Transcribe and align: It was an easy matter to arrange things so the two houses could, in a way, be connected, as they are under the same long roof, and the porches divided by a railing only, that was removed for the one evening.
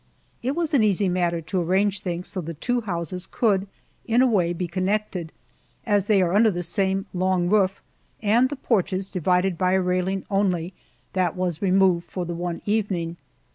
It 0.41 0.55
was 0.55 0.73
an 0.73 0.81
easy 0.83 1.07
matter 1.07 1.41
to 1.41 1.61
arrange 1.61 1.99
things 2.01 2.27
so 2.27 2.41
the 2.41 2.55
two 2.55 2.81
houses 2.81 3.27
could, 3.27 3.67
in 4.03 4.23
a 4.23 4.25
way, 4.25 4.51
be 4.51 4.67
connected, 4.67 5.31
as 5.85 6.05
they 6.05 6.23
are 6.23 6.33
under 6.33 6.49
the 6.49 6.63
same 6.63 7.05
long 7.13 7.47
roof, 7.51 7.83
and 8.19 8.49
the 8.49 8.55
porches 8.55 9.11
divided 9.11 9.59
by 9.59 9.73
a 9.73 9.79
railing 9.79 10.25
only, 10.31 10.73
that 11.13 11.35
was 11.35 11.61
removed 11.61 12.07
for 12.07 12.25
the 12.25 12.33
one 12.33 12.63
evening. 12.65 13.17